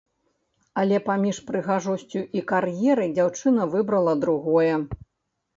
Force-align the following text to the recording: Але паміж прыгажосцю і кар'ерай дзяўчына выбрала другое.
Але 0.83 0.97
паміж 1.09 1.41
прыгажосцю 1.49 2.23
і 2.39 2.43
кар'ерай 2.53 3.13
дзяўчына 3.19 3.69
выбрала 3.75 4.17
другое. 4.25 4.73